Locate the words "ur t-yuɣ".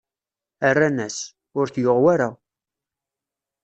1.59-1.97